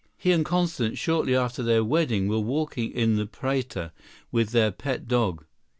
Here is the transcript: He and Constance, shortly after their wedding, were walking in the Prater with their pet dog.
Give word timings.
He 0.17 0.31
and 0.31 0.43
Constance, 0.43 0.97
shortly 0.97 1.35
after 1.35 1.61
their 1.61 1.83
wedding, 1.83 2.27
were 2.27 2.39
walking 2.39 2.89
in 2.89 3.17
the 3.17 3.27
Prater 3.27 3.91
with 4.31 4.49
their 4.49 4.71
pet 4.71 5.07
dog. 5.07 5.45